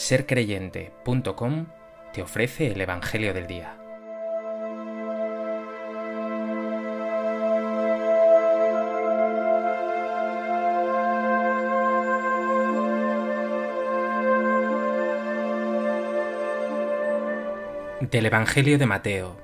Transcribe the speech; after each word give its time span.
sercreyente.com 0.00 1.66
te 2.14 2.22
ofrece 2.22 2.68
el 2.68 2.80
Evangelio 2.80 3.34
del 3.34 3.46
Día. 3.46 3.76
Del 18.00 18.24
Evangelio 18.24 18.78
de 18.78 18.86
Mateo. 18.86 19.36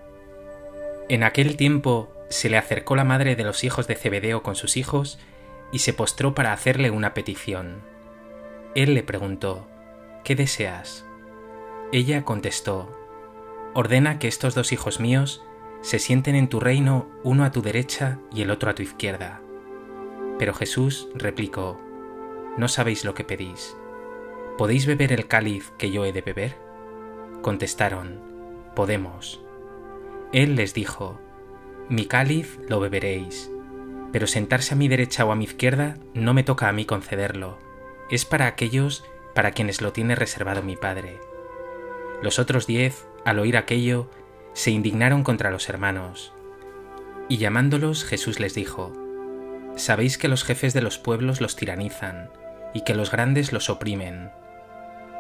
En 1.11 1.23
aquel 1.23 1.59
tiempo 1.59 2.11
se 2.31 2.49
le 2.49 2.57
acercó 2.57 2.97
la 2.97 3.05
madre 3.05 3.37
de 3.37 3.45
los 3.45 3.63
hijos 3.63 3.87
de 3.87 3.95
Zebedeo 3.95 4.43
con 4.43 4.57
sus 4.57 4.79
hijos 4.79 5.19
y 5.71 5.81
se 5.81 5.93
postró 5.93 6.35
para 6.35 6.55
hacerle 6.55 6.91
una 6.91 7.13
petición. 7.13 7.83
Él 8.75 8.95
le 8.95 9.03
preguntó, 9.03 9.69
¿qué 10.27 10.35
deseas? 10.35 11.07
Ella 11.93 12.25
contestó, 12.25 12.91
Ordena 13.75 14.19
que 14.19 14.27
estos 14.27 14.57
dos 14.57 14.73
hijos 14.73 14.99
míos 14.99 15.45
se 15.83 16.01
sienten 16.01 16.35
en 16.35 16.49
tu 16.49 16.59
reino 16.59 17.09
uno 17.23 17.45
a 17.45 17.53
tu 17.53 17.63
derecha 17.63 18.19
y 18.35 18.43
el 18.43 18.51
otro 18.51 18.69
a 18.69 18.75
tu 18.75 18.83
izquierda. 18.83 19.41
Pero 20.37 20.53
Jesús 20.53 21.09
replicó, 21.15 21.81
No 22.57 22.67
sabéis 22.67 23.05
lo 23.05 23.15
que 23.15 23.23
pedís. 23.23 23.77
¿Podéis 24.59 24.87
beber 24.87 25.13
el 25.13 25.29
cáliz 25.29 25.71
que 25.79 25.93
yo 25.93 26.05
he 26.05 26.13
de 26.13 26.23
beber? 26.23 26.57
Contestaron, 27.41 28.21
Podemos. 28.75 29.41
Él 30.33 30.57
les 30.57 30.75
dijo, 30.75 31.21
Mi 31.89 32.07
cáliz 32.07 32.59
lo 32.69 32.81
beberéis, 32.81 33.49
pero 34.11 34.27
sentarse 34.27 34.75
a 34.75 34.77
mi 34.77 34.89
derecha 34.89 35.25
o 35.25 35.31
a 35.31 35.37
mi 35.37 35.45
izquierda 35.45 35.99
no 36.15 36.35
me 36.35 36.43
toca 36.43 36.69
a 36.69 36.73
mí 36.73 36.85
concederlo, 36.85 37.59
es 38.11 38.25
para 38.25 38.49
aquellos 38.49 39.05
para 39.37 39.53
quienes 39.53 39.83
lo 39.83 39.93
tiene 39.93 40.15
reservado 40.15 40.63
mi 40.63 40.77
Padre. 40.77 41.21
Los 42.23 42.39
otros 42.39 42.67
diez, 42.67 43.07
al 43.27 43.39
oír 43.39 43.59
aquello, 43.59 44.11
se 44.55 44.71
indignaron 44.71 45.23
contra 45.23 45.51
los 45.51 45.69
hermanos. 45.69 46.33
Y 47.29 47.37
llamándolos 47.37 48.05
Jesús 48.05 48.41
les 48.41 48.55
dijo, 48.55 48.95
Sabéis 49.77 50.17
que 50.17 50.29
los 50.29 50.43
jefes 50.43 50.73
de 50.73 50.81
los 50.81 50.97
pueblos 50.97 51.43
los 51.43 51.55
tiranizan, 51.55 52.31
y 52.73 52.81
que 52.81 52.95
los 52.95 53.11
grandes 53.11 53.53
los 53.53 53.69
oprimen. 53.69 54.31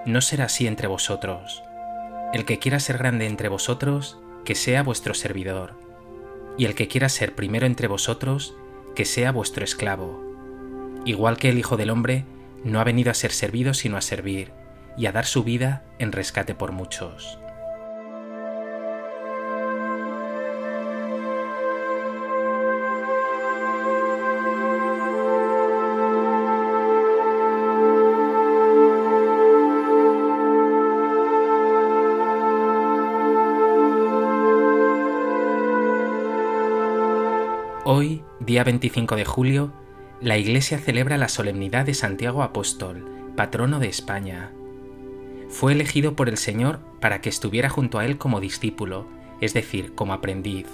No 0.06 0.22
será 0.22 0.46
así 0.46 0.66
entre 0.66 0.88
vosotros. 0.88 1.62
El 2.32 2.46
que 2.46 2.58
quiera 2.58 2.80
ser 2.80 2.96
grande 2.96 3.26
entre 3.26 3.50
vosotros, 3.50 4.18
que 4.46 4.54
sea 4.54 4.82
vuestro 4.82 5.12
servidor, 5.12 5.74
y 6.56 6.64
el 6.64 6.74
que 6.74 6.88
quiera 6.88 7.10
ser 7.10 7.34
primero 7.34 7.66
entre 7.66 7.86
vosotros, 7.86 8.56
que 8.94 9.04
sea 9.04 9.30
vuestro 9.30 9.62
esclavo. 9.62 10.24
Igual 11.04 11.36
que 11.36 11.50
el 11.50 11.58
Hijo 11.58 11.76
del 11.76 11.90
Hombre 11.90 12.24
no 12.66 12.80
ha 12.80 12.84
venido 12.84 13.12
a 13.12 13.14
ser 13.14 13.30
servido 13.30 13.74
sino 13.74 13.96
a 13.96 14.00
servir 14.00 14.50
y 14.98 15.06
a 15.06 15.12
dar 15.12 15.24
su 15.24 15.44
vida 15.44 15.84
en 15.98 16.10
rescate 16.10 16.54
por 16.54 16.72
muchos. 16.72 17.38
Hoy, 37.84 38.24
día 38.40 38.64
25 38.64 39.14
de 39.14 39.24
julio, 39.24 39.85
la 40.20 40.38
Iglesia 40.38 40.78
celebra 40.78 41.18
la 41.18 41.28
solemnidad 41.28 41.84
de 41.84 41.92
Santiago 41.92 42.42
Apóstol, 42.42 43.06
patrono 43.36 43.78
de 43.78 43.88
España. 43.88 44.50
Fue 45.50 45.72
elegido 45.72 46.16
por 46.16 46.30
el 46.30 46.38
Señor 46.38 46.80
para 47.00 47.20
que 47.20 47.28
estuviera 47.28 47.68
junto 47.68 47.98
a 47.98 48.06
Él 48.06 48.16
como 48.16 48.40
discípulo, 48.40 49.06
es 49.42 49.52
decir, 49.52 49.94
como 49.94 50.14
aprendiz, 50.14 50.66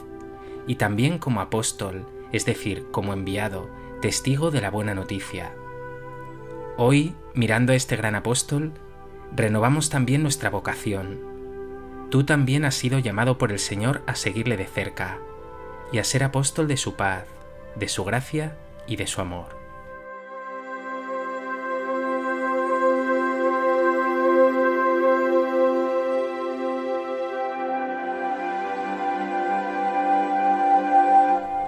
y 0.68 0.76
también 0.76 1.18
como 1.18 1.40
apóstol, 1.40 2.06
es 2.30 2.46
decir, 2.46 2.86
como 2.92 3.12
enviado, 3.12 3.68
testigo 4.00 4.52
de 4.52 4.60
la 4.60 4.70
buena 4.70 4.94
noticia. 4.94 5.52
Hoy, 6.76 7.14
mirando 7.34 7.72
a 7.72 7.76
este 7.76 7.96
gran 7.96 8.14
apóstol, 8.14 8.72
renovamos 9.34 9.90
también 9.90 10.22
nuestra 10.22 10.50
vocación. 10.50 11.20
Tú 12.10 12.24
también 12.24 12.64
has 12.64 12.76
sido 12.76 13.00
llamado 13.00 13.38
por 13.38 13.50
el 13.50 13.58
Señor 13.58 14.02
a 14.06 14.14
seguirle 14.14 14.56
de 14.56 14.66
cerca 14.66 15.18
y 15.90 15.98
a 15.98 16.04
ser 16.04 16.22
apóstol 16.22 16.68
de 16.68 16.76
su 16.76 16.94
paz, 16.94 17.24
de 17.74 17.88
su 17.88 18.04
gracia 18.04 18.56
y 18.86 18.96
de 18.96 19.06
su 19.06 19.20
amor. 19.20 19.62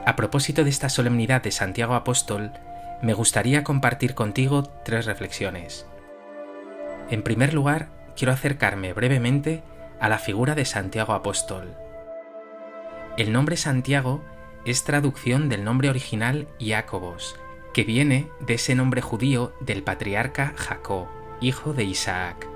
A 0.07 0.17
propósito 0.17 0.65
de 0.65 0.71
esta 0.71 0.91
solemnidad 0.91 1.43
de 1.43 1.51
Santiago 1.51 1.95
Apóstol, 1.95 2.53
me 3.03 3.15
gustaría 3.15 3.65
compartir 3.65 4.15
contigo 4.15 4.63
tres 4.63 5.07
reflexiones. 5.07 5.87
En 7.11 7.23
primer 7.23 7.55
lugar, 7.55 7.89
quiero 8.17 8.33
acercarme 8.33 8.93
brevemente 8.93 9.63
a 10.01 10.09
la 10.09 10.19
figura 10.19 10.55
de 10.55 10.65
Santiago 10.65 11.15
Apóstol. 11.15 11.75
El 13.17 13.33
nombre 13.33 13.57
Santiago 13.57 14.23
es 14.65 14.85
traducción 14.85 15.49
del 15.49 15.63
nombre 15.63 15.91
original 15.91 16.49
Jacobos, 16.59 17.37
que 17.75 17.85
viene 17.85 18.31
de 18.41 18.55
ese 18.55 18.75
nombre 18.75 19.03
judío 19.03 19.53
del 19.61 19.83
patriarca 19.83 20.55
Jacob, 20.57 21.07
hijo 21.41 21.75
de 21.75 21.85
Isaac. 21.85 22.49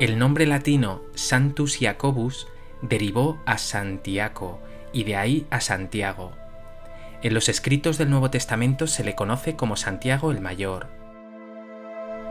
El 0.00 0.18
nombre 0.18 0.46
latino 0.46 1.02
Santus 1.14 1.78
Jacobus 1.78 2.48
derivó 2.80 3.38
a 3.44 3.58
Santiago 3.58 4.60
y 4.92 5.04
de 5.04 5.16
ahí 5.16 5.46
a 5.50 5.60
Santiago. 5.60 6.32
En 7.22 7.34
los 7.34 7.48
escritos 7.48 7.98
del 7.98 8.08
Nuevo 8.08 8.30
Testamento 8.30 8.86
se 8.86 9.04
le 9.04 9.14
conoce 9.14 9.56
como 9.56 9.76
Santiago 9.76 10.30
el 10.30 10.40
Mayor. 10.40 10.86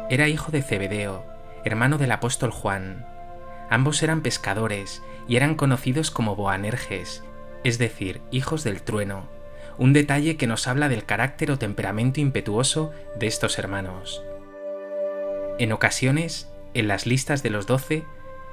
Era 0.09 0.27
hijo 0.27 0.51
de 0.51 0.63
Zebedeo, 0.63 1.25
hermano 1.65 1.97
del 1.97 2.13
apóstol 2.13 2.51
Juan. 2.51 3.05
Ambos 3.69 4.01
eran 4.01 4.21
pescadores 4.21 5.03
y 5.27 5.35
eran 5.35 5.55
conocidos 5.55 6.09
como 6.09 6.37
Boanerges, 6.37 7.21
es 7.67 7.77
decir, 7.77 8.21
hijos 8.31 8.63
del 8.63 8.81
trueno, 8.81 9.27
un 9.77 9.91
detalle 9.91 10.37
que 10.37 10.47
nos 10.47 10.69
habla 10.69 10.87
del 10.87 11.03
carácter 11.03 11.51
o 11.51 11.59
temperamento 11.59 12.21
impetuoso 12.21 12.93
de 13.19 13.27
estos 13.27 13.59
hermanos. 13.59 14.23
En 15.59 15.73
ocasiones, 15.73 16.49
en 16.73 16.87
las 16.87 17.05
listas 17.05 17.43
de 17.43 17.49
los 17.49 17.67
doce, 17.67 18.05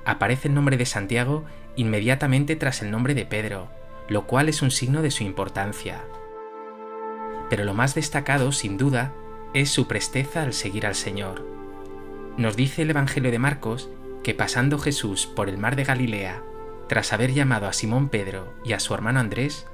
aparece 0.05 0.49
el 0.49 0.55
nombre 0.55 0.77
de 0.77 0.85
Santiago 0.85 1.45
inmediatamente 1.77 2.57
tras 2.57 2.83
el 2.83 2.91
nombre 2.91 3.15
de 3.15 3.25
Pedro, 3.25 3.69
lo 4.09 4.27
cual 4.27 4.49
es 4.49 4.63
un 4.63 4.73
signo 4.73 5.01
de 5.01 5.13
su 5.13 5.23
importancia. 5.23 6.01
Pero 7.51 7.63
lo 7.63 7.73
más 7.73 7.95
destacado, 7.95 8.51
sin 8.51 8.79
duda, 8.79 9.13
es 9.55 9.71
su 9.71 9.87
presteza 9.87 10.43
al 10.43 10.53
seguir 10.53 10.89
al 10.89 10.97
Señor. 10.97 11.47
Nos 12.37 12.57
dice 12.57 12.83
el 12.83 12.91
Evangelio 12.91 13.31
de 13.31 13.39
Marcos 13.39 13.89
que 14.25 14.35
pasando 14.35 14.77
Jesús 14.77 15.29
por 15.29 15.49
el 15.49 15.57
mar 15.57 15.77
de 15.77 15.85
Galilea 15.85 16.43
tras 16.89 17.13
haber 17.13 17.33
llamado 17.33 17.67
a 17.67 17.73
Simón 17.73 18.09
Pedro 18.09 18.53
y 18.65 18.73
a 18.73 18.81
su 18.81 18.95
hermano 18.95 19.21
Andrés, 19.21 19.67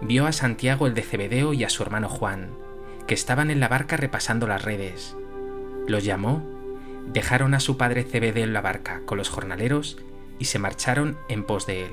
vio 0.00 0.26
a 0.26 0.32
Santiago 0.32 0.86
el 0.86 0.94
de 0.94 1.02
Cebedeo 1.02 1.52
y 1.52 1.64
a 1.64 1.70
su 1.70 1.82
hermano 1.82 2.08
Juan, 2.08 2.50
que 3.06 3.14
estaban 3.14 3.50
en 3.50 3.60
la 3.60 3.68
barca 3.68 3.96
repasando 3.96 4.46
las 4.46 4.62
redes. 4.62 5.16
Los 5.86 6.04
llamó, 6.04 6.42
dejaron 7.06 7.54
a 7.54 7.60
su 7.60 7.76
padre 7.76 8.04
Cebedeo 8.04 8.44
en 8.44 8.52
la 8.52 8.60
barca 8.60 9.02
con 9.04 9.18
los 9.18 9.28
jornaleros 9.28 9.98
y 10.38 10.46
se 10.46 10.58
marcharon 10.58 11.18
en 11.28 11.44
pos 11.44 11.66
de 11.66 11.86
él. 11.86 11.92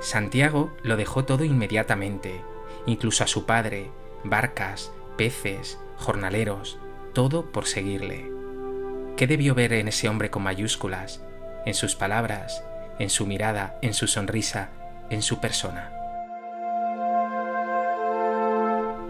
Santiago 0.00 0.72
lo 0.82 0.96
dejó 0.96 1.24
todo 1.24 1.44
inmediatamente, 1.44 2.42
incluso 2.84 3.24
a 3.24 3.26
su 3.26 3.46
padre, 3.46 3.90
barcas, 4.24 4.92
peces, 5.16 5.78
jornaleros, 5.96 6.78
todo 7.14 7.50
por 7.50 7.66
seguirle. 7.66 8.30
¿Qué 9.16 9.26
debió 9.26 9.54
ver 9.54 9.72
en 9.72 9.88
ese 9.88 10.08
hombre 10.08 10.30
con 10.30 10.42
mayúsculas, 10.42 11.22
en 11.64 11.72
sus 11.72 11.96
palabras, 11.96 12.62
en 12.98 13.10
su 13.10 13.26
mirada, 13.26 13.78
en 13.82 13.94
su 13.94 14.06
sonrisa, 14.06 14.70
en 15.10 15.22
su 15.22 15.40
persona. 15.40 15.92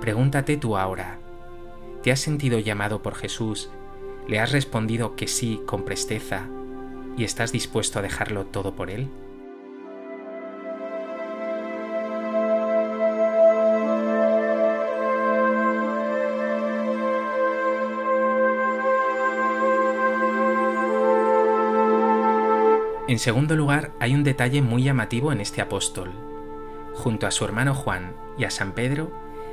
Pregúntate 0.00 0.56
tú 0.56 0.76
ahora, 0.76 1.18
¿te 2.02 2.12
has 2.12 2.20
sentido 2.20 2.58
llamado 2.58 3.02
por 3.02 3.14
Jesús? 3.14 3.70
¿Le 4.28 4.40
has 4.40 4.52
respondido 4.52 5.16
que 5.16 5.28
sí 5.28 5.60
con 5.66 5.84
presteza 5.84 6.46
y 7.16 7.24
estás 7.24 7.52
dispuesto 7.52 7.98
a 7.98 8.02
dejarlo 8.02 8.46
todo 8.46 8.74
por 8.74 8.90
Él? 8.90 9.08
En 23.08 23.20
segundo 23.20 23.54
lugar, 23.54 23.92
hay 24.00 24.14
un 24.14 24.24
detalle 24.24 24.62
muy 24.62 24.82
llamativo 24.82 25.30
en 25.30 25.40
este 25.40 25.60
apóstol. 25.60 26.10
Junto 26.92 27.28
a 27.28 27.30
su 27.30 27.44
hermano 27.44 27.72
Juan 27.72 28.16
y 28.36 28.42
a 28.42 28.50
San 28.50 28.72
Pedro, 28.72 29.12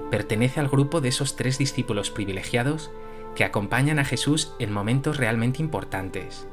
pertenece 0.10 0.60
al 0.60 0.70
grupo 0.70 1.02
de 1.02 1.10
esos 1.10 1.36
tres 1.36 1.60
discípulos 1.60 2.10
privilegiados 2.10 2.90
que 3.36 3.44
acompañan 3.44 4.00
a 4.00 4.06
Jesús 4.06 4.54
en 4.58 4.74
momentos 4.74 5.18
realmente 5.18 5.62
importantes. 5.62 6.48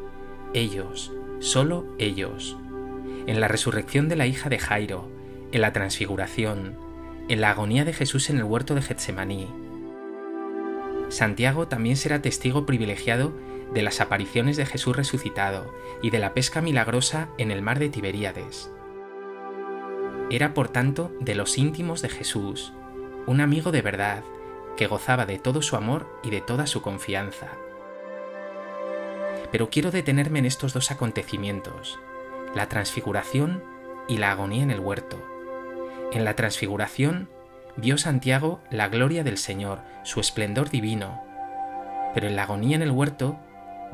Ellos, 0.52 1.10
solo 1.38 1.86
ellos. 1.98 2.58
En 3.26 3.40
la 3.40 3.48
resurrección 3.48 4.10
de 4.10 4.16
la 4.16 4.26
hija 4.26 4.50
de 4.50 4.58
Jairo, 4.58 5.08
en 5.52 5.62
la 5.62 5.72
transfiguración, 5.72 6.76
en 7.28 7.40
la 7.40 7.50
agonía 7.50 7.86
de 7.86 7.94
Jesús 7.94 8.28
en 8.28 8.36
el 8.36 8.44
huerto 8.44 8.74
de 8.74 8.82
Getsemaní. 8.82 9.48
Santiago 11.08 11.66
también 11.66 11.96
será 11.96 12.20
testigo 12.20 12.66
privilegiado 12.66 13.32
de 13.72 13.82
las 13.82 14.00
apariciones 14.00 14.56
de 14.56 14.66
Jesús 14.66 14.96
resucitado 14.96 15.74
y 16.02 16.10
de 16.10 16.18
la 16.18 16.34
pesca 16.34 16.60
milagrosa 16.60 17.28
en 17.38 17.50
el 17.50 17.62
mar 17.62 17.78
de 17.78 17.88
Tiberíades. 17.88 18.70
Era 20.30 20.54
por 20.54 20.68
tanto 20.68 21.12
de 21.20 21.34
los 21.34 21.58
íntimos 21.58 22.02
de 22.02 22.08
Jesús, 22.08 22.72
un 23.26 23.40
amigo 23.40 23.72
de 23.72 23.82
verdad, 23.82 24.22
que 24.76 24.86
gozaba 24.86 25.26
de 25.26 25.38
todo 25.38 25.62
su 25.62 25.76
amor 25.76 26.06
y 26.22 26.30
de 26.30 26.40
toda 26.40 26.66
su 26.66 26.82
confianza. 26.82 27.48
Pero 29.52 29.70
quiero 29.70 29.90
detenerme 29.90 30.38
en 30.38 30.46
estos 30.46 30.72
dos 30.72 30.90
acontecimientos, 30.90 31.98
la 32.54 32.68
transfiguración 32.68 33.62
y 34.08 34.18
la 34.18 34.30
agonía 34.30 34.62
en 34.62 34.70
el 34.70 34.80
huerto. 34.80 35.20
En 36.12 36.24
la 36.24 36.34
transfiguración 36.34 37.28
vio 37.76 37.98
Santiago 37.98 38.60
la 38.70 38.88
gloria 38.88 39.24
del 39.24 39.38
Señor, 39.38 39.80
su 40.04 40.20
esplendor 40.20 40.70
divino, 40.70 41.22
pero 42.14 42.26
en 42.26 42.36
la 42.36 42.44
agonía 42.44 42.76
en 42.76 42.82
el 42.82 42.90
huerto 42.90 43.38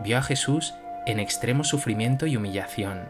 vio 0.02 0.18
a 0.18 0.22
Jesús 0.22 0.74
en 1.06 1.20
extremo 1.20 1.64
sufrimiento 1.64 2.26
y 2.26 2.36
humillación. 2.36 3.08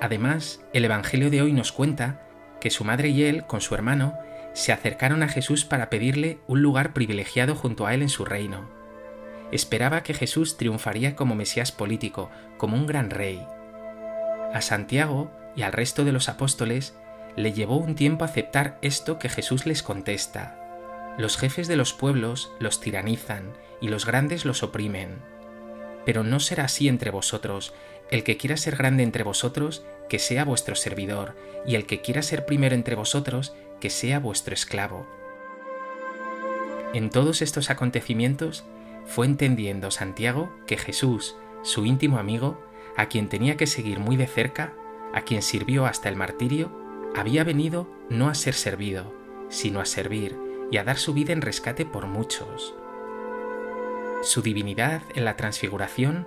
Además, 0.00 0.60
el 0.72 0.84
Evangelio 0.84 1.30
de 1.30 1.42
hoy 1.42 1.52
nos 1.52 1.72
cuenta 1.72 2.22
que 2.60 2.70
su 2.70 2.84
madre 2.84 3.10
y 3.10 3.24
él, 3.24 3.44
con 3.44 3.60
su 3.60 3.74
hermano, 3.74 4.18
se 4.52 4.72
acercaron 4.72 5.22
a 5.22 5.28
Jesús 5.28 5.64
para 5.64 5.90
pedirle 5.90 6.38
un 6.46 6.62
lugar 6.62 6.92
privilegiado 6.92 7.54
junto 7.54 7.86
a 7.86 7.94
él 7.94 8.02
en 8.02 8.08
su 8.08 8.24
reino. 8.24 8.68
Esperaba 9.52 10.02
que 10.02 10.14
Jesús 10.14 10.56
triunfaría 10.56 11.16
como 11.16 11.34
Mesías 11.34 11.72
político, 11.72 12.30
como 12.56 12.76
un 12.76 12.86
gran 12.86 13.10
rey. 13.10 13.44
A 14.52 14.60
Santiago 14.60 15.30
y 15.56 15.62
al 15.62 15.72
resto 15.72 16.04
de 16.04 16.12
los 16.12 16.28
apóstoles 16.28 16.96
le 17.36 17.52
llevó 17.52 17.76
un 17.76 17.94
tiempo 17.94 18.24
aceptar 18.24 18.78
esto 18.82 19.18
que 19.18 19.28
Jesús 19.28 19.66
les 19.66 19.82
contesta. 19.82 20.56
Los 21.18 21.36
jefes 21.36 21.68
de 21.68 21.76
los 21.76 21.92
pueblos 21.92 22.52
los 22.58 22.80
tiranizan 22.80 23.52
y 23.80 23.88
los 23.88 24.06
grandes 24.06 24.44
los 24.44 24.62
oprimen. 24.62 25.18
Pero 26.04 26.22
no 26.22 26.40
será 26.40 26.64
así 26.64 26.88
entre 26.88 27.10
vosotros. 27.10 27.74
El 28.10 28.24
que 28.24 28.36
quiera 28.36 28.56
ser 28.56 28.76
grande 28.76 29.02
entre 29.02 29.22
vosotros, 29.22 29.84
que 30.08 30.18
sea 30.18 30.44
vuestro 30.44 30.74
servidor, 30.74 31.36
y 31.66 31.74
el 31.74 31.86
que 31.86 32.00
quiera 32.00 32.22
ser 32.22 32.46
primero 32.46 32.74
entre 32.74 32.96
vosotros, 32.96 33.54
que 33.80 33.90
sea 33.90 34.18
vuestro 34.18 34.54
esclavo. 34.54 35.06
En 36.92 37.10
todos 37.10 37.40
estos 37.40 37.70
acontecimientos 37.70 38.64
fue 39.06 39.26
entendiendo 39.26 39.90
Santiago 39.90 40.52
que 40.66 40.76
Jesús, 40.76 41.36
su 41.62 41.86
íntimo 41.86 42.18
amigo, 42.18 42.60
a 42.96 43.06
quien 43.06 43.28
tenía 43.28 43.56
que 43.56 43.66
seguir 43.66 44.00
muy 44.00 44.16
de 44.16 44.26
cerca, 44.26 44.74
a 45.14 45.22
quien 45.22 45.42
sirvió 45.42 45.86
hasta 45.86 46.08
el 46.08 46.16
martirio, 46.16 46.70
había 47.14 47.44
venido 47.44 47.88
no 48.08 48.28
a 48.28 48.34
ser 48.34 48.54
servido, 48.54 49.12
sino 49.48 49.80
a 49.80 49.84
servir 49.84 50.36
y 50.70 50.76
a 50.76 50.84
dar 50.84 50.98
su 50.98 51.14
vida 51.14 51.32
en 51.32 51.42
rescate 51.42 51.84
por 51.84 52.06
muchos. 52.06 52.74
Su 54.22 54.42
divinidad 54.42 55.02
en 55.14 55.24
la 55.24 55.36
transfiguración 55.36 56.26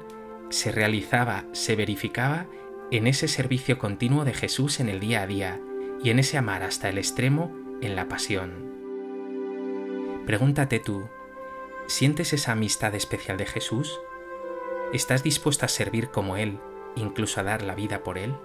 se 0.50 0.72
realizaba, 0.72 1.46
se 1.52 1.76
verificaba 1.76 2.48
en 2.90 3.06
ese 3.06 3.28
servicio 3.28 3.78
continuo 3.78 4.26
de 4.26 4.34
Jesús 4.34 4.80
en 4.80 4.90
el 4.90 5.00
día 5.00 5.22
a 5.22 5.28
día 5.28 5.62
y 6.04 6.10
en 6.10 6.20
ese 6.20 6.38
amar 6.38 6.64
hasta 6.64 6.90
el 6.90 6.98
extremo 6.98 7.56
en 7.82 7.96
la 7.96 8.08
pasión. 8.08 8.74
Pregúntate 10.26 10.80
tú, 10.80 11.08
¿sientes 11.86 12.34
esa 12.34 12.54
amistad 12.54 12.96
especial 12.96 13.38
de 13.38 13.46
Jesús? 13.46 14.00
¿Estás 14.92 15.22
dispuesto 15.22 15.66
a 15.66 15.70
servir 15.70 16.10
como 16.10 16.36
Él, 16.36 16.60
incluso 16.96 17.40
a 17.40 17.44
dar 17.44 17.62
la 17.62 17.76
vida 17.76 18.04
por 18.04 18.18
Él? 18.18 18.36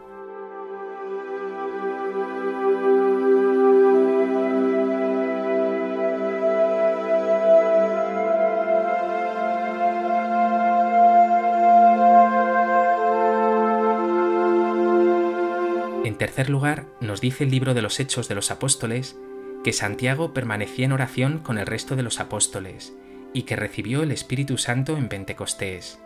Tercer 16.19 16.51
lugar, 16.51 16.87
nos 17.01 17.21
dice 17.21 17.45
el 17.45 17.51
libro 17.51 17.75
de 17.75 17.83
los 17.83 17.99
Hechos 18.01 18.29
de 18.29 18.35
los 18.35 18.51
Apóstoles 18.51 19.17
que 19.65 19.73
Santiago 19.73 20.35
permanecía 20.35 20.85
en 20.85 20.93
oración 20.93 21.39
con 21.39 21.59
el 21.59 21.67
resto 21.67 21.97
de 21.97 22.03
los 22.03 22.21
apóstoles 22.21 22.93
y 23.33 23.43
que 23.43 23.57
recibió 23.57 24.03
el 24.03 24.13
Espíritu 24.13 24.59
Santo 24.59 24.97
en 24.97 25.09
Pentecostés. 25.09 25.99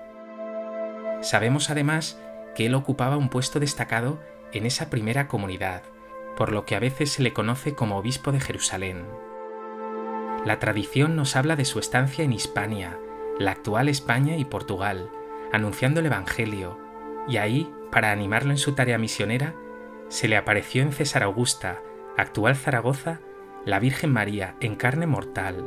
Sabemos 1.23 1.71
además 1.71 2.21
que 2.55 2.67
él 2.67 2.75
ocupaba 2.75 3.17
un 3.17 3.29
puesto 3.29 3.61
destacado 3.61 4.21
en 4.53 4.67
esa 4.67 4.91
primera 4.91 5.29
comunidad, 5.29 5.83
por 6.37 6.53
lo 6.53 6.65
que 6.67 6.77
a 6.77 6.81
veces 6.81 7.11
se 7.11 7.23
le 7.23 7.33
conoce 7.33 7.75
como 7.75 7.97
obispo 7.97 8.33
de 8.33 8.41
Jerusalén. 8.41 9.05
La 10.45 10.59
tradición 10.59 11.15
nos 11.15 11.37
habla 11.37 11.57
de 11.57 11.65
su 11.65 11.79
estancia 11.79 12.25
en 12.25 12.33
Hispania, 12.33 12.99
la 13.39 13.53
actual 13.53 13.89
España 13.89 14.37
y 14.37 14.45
Portugal, 14.45 15.09
anunciando 15.53 16.01
el 16.01 16.07
Evangelio, 16.07 16.79
y 17.29 17.37
ahí, 17.37 17.73
para 17.91 18.11
animarlo 18.11 18.51
en 18.51 18.59
su 18.59 18.73
tarea 18.73 18.99
misionera, 18.99 19.55
se 20.13 20.29
le 20.29 20.37
apareció 20.37 20.83
en 20.83 20.93
César 20.93 21.23
Augusta, 21.23 21.81
actual 22.19 22.55
Zaragoza, 22.55 23.21
la 23.65 23.79
Virgen 23.79 24.13
María 24.13 24.57
en 24.61 24.77
carne 24.77 25.07
mortal. 25.07 25.65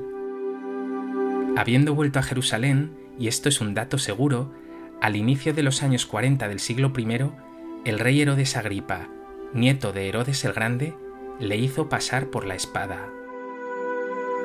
Habiendo 1.57 1.95
vuelto 1.95 2.19
a 2.19 2.21
Jerusalén, 2.21 2.95
y 3.17 3.27
esto 3.27 3.49
es 3.49 3.59
un 3.59 3.73
dato 3.73 3.97
seguro, 3.97 4.53
al 5.01 5.15
inicio 5.15 5.55
de 5.55 5.63
los 5.63 5.81
años 5.81 6.05
40 6.05 6.47
del 6.47 6.59
siglo 6.59 6.93
I, 6.95 7.31
el 7.85 7.97
rey 7.97 8.21
Herodes 8.21 8.55
Agripa, 8.55 9.07
nieto 9.51 9.93
de 9.93 10.09
Herodes 10.09 10.45
el 10.45 10.53
Grande, 10.53 10.93
le 11.39 11.57
hizo 11.57 11.89
pasar 11.89 12.27
por 12.27 12.45
la 12.45 12.53
espada. 12.53 13.09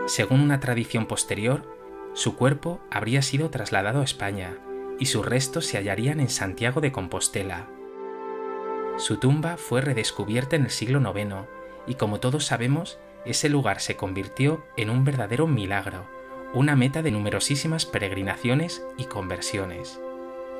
Según 0.06 0.40
una 0.40 0.60
tradición 0.60 1.04
posterior, 1.04 1.76
su 2.14 2.36
cuerpo 2.36 2.80
habría 2.90 3.20
sido 3.20 3.50
trasladado 3.50 4.00
a 4.00 4.04
España 4.04 4.56
y 4.98 5.06
sus 5.06 5.26
restos 5.26 5.66
se 5.66 5.76
hallarían 5.76 6.20
en 6.20 6.30
Santiago 6.30 6.80
de 6.80 6.90
Compostela. 6.90 7.68
Su 9.00 9.16
tumba 9.16 9.56
fue 9.56 9.80
redescubierta 9.80 10.56
en 10.56 10.64
el 10.64 10.70
siglo 10.70 11.00
IX 11.00 11.48
y 11.86 11.94
como 11.94 12.20
todos 12.20 12.44
sabemos, 12.44 12.98
ese 13.24 13.48
lugar 13.48 13.80
se 13.80 13.96
convirtió 13.96 14.62
en 14.76 14.90
un 14.90 15.04
verdadero 15.04 15.46
milagro, 15.46 16.06
una 16.52 16.76
meta 16.76 17.00
de 17.00 17.10
numerosísimas 17.10 17.86
peregrinaciones 17.86 18.84
y 18.98 19.04
conversiones, 19.04 19.98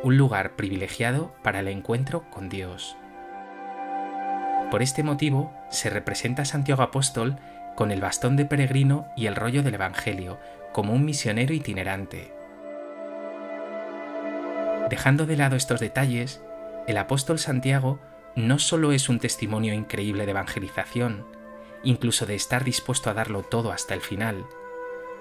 un 0.03 0.17
lugar 0.17 0.57
privilegiado 0.57 1.35
para 1.43 1.61
el 1.61 1.69
encuentro 1.69 2.31
con 2.31 2.49
Dios. 2.49 2.97
Por 4.71 4.81
este 4.81 5.03
motivo 5.03 5.53
se 5.69 5.91
representa 5.91 6.43
a 6.43 6.47
Santiago 6.47 6.83
Apóstol 6.83 7.37
con 7.77 7.91
el 7.91 8.01
bastón 8.01 8.37
de 8.37 8.47
peregrino 8.47 9.07
y 9.19 9.27
el 9.27 9.37
rollo 9.37 9.63
del 9.63 9.75
Evangelio, 9.75 10.39
como 10.73 10.95
un 10.95 11.05
misionero 11.05 11.53
itinerante. 11.53 12.33
Dejando 14.89 15.27
de 15.27 15.37
lado 15.37 15.57
estos 15.57 15.79
detalles, 15.79 16.41
el 16.87 16.97
apóstol 16.97 17.39
Santiago 17.39 18.01
no 18.37 18.59
solo 18.59 18.93
es 18.93 19.09
un 19.09 19.19
testimonio 19.19 19.75
increíble 19.75 20.25
de 20.25 20.31
evangelización, 20.31 21.27
incluso 21.83 22.27
de 22.27 22.35
estar 22.35 22.65
dispuesto 22.65 23.11
a 23.11 23.15
darlo 23.15 23.43
todo 23.43 23.73
hasta 23.73 23.95
el 23.95 24.01
final, 24.01 24.47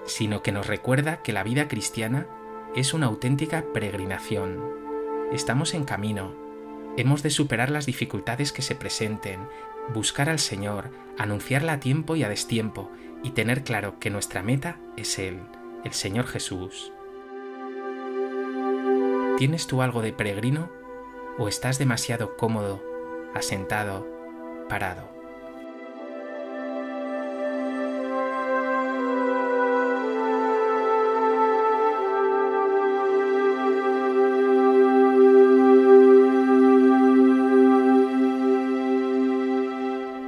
sino 0.04 0.42
que 0.42 0.52
nos 0.52 0.66
recuerda 0.66 1.22
que 1.22 1.32
la 1.32 1.42
vida 1.42 1.68
cristiana 1.68 2.26
es 2.74 2.94
una 2.94 3.06
auténtica 3.06 3.64
peregrinación. 3.72 4.60
Estamos 5.32 5.74
en 5.74 5.84
camino, 5.84 6.34
hemos 6.96 7.22
de 7.22 7.30
superar 7.30 7.70
las 7.70 7.86
dificultades 7.86 8.52
que 8.52 8.62
se 8.62 8.74
presenten, 8.74 9.40
buscar 9.92 10.28
al 10.28 10.38
Señor, 10.38 10.90
anunciarla 11.18 11.74
a 11.74 11.80
tiempo 11.80 12.16
y 12.16 12.22
a 12.22 12.28
destiempo, 12.28 12.90
y 13.22 13.30
tener 13.30 13.64
claro 13.64 13.98
que 13.98 14.10
nuestra 14.10 14.42
meta 14.42 14.78
es 14.96 15.18
Él, 15.18 15.40
el 15.84 15.92
Señor 15.92 16.26
Jesús. 16.26 16.92
¿Tienes 19.36 19.66
tú 19.66 19.82
algo 19.82 20.00
de 20.00 20.12
peregrino? 20.12 20.70
¿O 21.38 21.48
estás 21.48 21.78
demasiado 21.78 22.36
cómodo 22.36 22.89
asentado, 23.34 24.06
parado. 24.68 25.08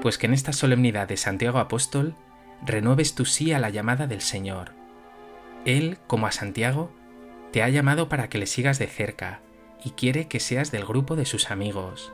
Pues 0.03 0.19
que 0.19 0.27
en 0.27 0.35
esta 0.35 0.53
solemnidad 0.53 1.07
de 1.07 1.17
Santiago 1.17 1.59
Apóstol 1.59 2.17
renueves 2.67 3.15
tu 3.15 3.25
sí 3.25 3.53
a 3.53 3.61
la 3.61 3.71
llamada 3.71 4.09
del 4.09 4.21
Señor. 4.21 4.73
Él, 5.65 5.99
como 6.09 6.27
a 6.27 6.33
Santiago, 6.33 6.91
te 7.53 7.63
ha 7.63 7.69
llamado 7.69 8.09
para 8.09 8.29
que 8.29 8.39
le 8.39 8.47
sigas 8.47 8.81
de 8.81 8.89
cerca 8.89 9.41
y 9.85 9.91
quiere 9.91 10.27
que 10.27 10.41
seas 10.41 10.73
del 10.73 10.85
grupo 10.85 11.15
de 11.15 11.25
sus 11.25 11.53
amigos. 11.53 12.13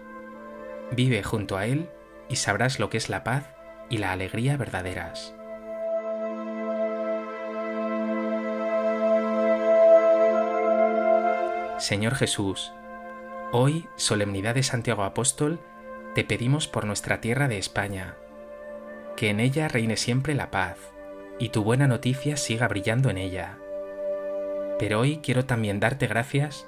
Vive 0.90 1.22
junto 1.22 1.56
a 1.56 1.66
Él 1.66 1.88
y 2.28 2.36
sabrás 2.36 2.78
lo 2.78 2.90
que 2.90 2.96
es 2.96 3.08
la 3.08 3.24
paz 3.24 3.44
y 3.90 3.98
la 3.98 4.12
alegría 4.12 4.56
verdaderas. 4.56 5.34
Señor 11.78 12.14
Jesús, 12.16 12.72
hoy, 13.52 13.88
solemnidad 13.96 14.54
de 14.54 14.62
Santiago 14.62 15.04
Apóstol, 15.04 15.60
te 16.14 16.24
pedimos 16.24 16.66
por 16.66 16.84
nuestra 16.84 17.20
tierra 17.20 17.48
de 17.48 17.58
España, 17.58 18.16
que 19.16 19.30
en 19.30 19.40
ella 19.40 19.68
reine 19.68 19.96
siempre 19.96 20.34
la 20.34 20.50
paz 20.50 20.76
y 21.38 21.50
tu 21.50 21.62
buena 21.62 21.86
noticia 21.86 22.36
siga 22.36 22.66
brillando 22.66 23.10
en 23.10 23.18
ella. 23.18 23.58
Pero 24.78 25.00
hoy 25.00 25.18
quiero 25.18 25.44
también 25.44 25.80
darte 25.80 26.06
gracias 26.06 26.66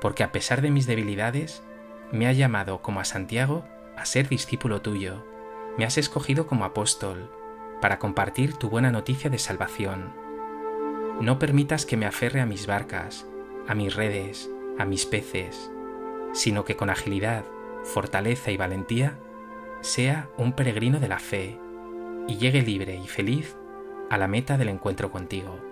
porque 0.00 0.24
a 0.24 0.32
pesar 0.32 0.60
de 0.60 0.70
mis 0.70 0.86
debilidades, 0.86 1.62
me 2.12 2.26
has 2.26 2.36
llamado 2.36 2.80
como 2.80 3.00
a 3.00 3.04
Santiago 3.04 3.64
a 3.96 4.04
ser 4.04 4.28
discípulo 4.28 4.80
tuyo, 4.80 5.24
me 5.76 5.84
has 5.84 5.98
escogido 5.98 6.46
como 6.46 6.64
apóstol 6.64 7.30
para 7.80 7.98
compartir 7.98 8.54
tu 8.54 8.70
buena 8.70 8.90
noticia 8.90 9.30
de 9.30 9.38
salvación. 9.38 10.12
No 11.20 11.38
permitas 11.38 11.86
que 11.86 11.96
me 11.96 12.06
aferre 12.06 12.40
a 12.40 12.46
mis 12.46 12.66
barcas, 12.66 13.26
a 13.66 13.74
mis 13.74 13.94
redes, 13.94 14.50
a 14.78 14.84
mis 14.84 15.06
peces, 15.06 15.70
sino 16.32 16.64
que 16.64 16.76
con 16.76 16.90
agilidad, 16.90 17.44
fortaleza 17.84 18.50
y 18.50 18.56
valentía 18.56 19.18
sea 19.80 20.28
un 20.36 20.52
peregrino 20.52 21.00
de 21.00 21.08
la 21.08 21.18
fe 21.18 21.58
y 22.26 22.36
llegue 22.36 22.62
libre 22.62 22.96
y 22.96 23.06
feliz 23.06 23.56
a 24.10 24.18
la 24.18 24.28
meta 24.28 24.56
del 24.56 24.68
encuentro 24.68 25.10
contigo. 25.10 25.67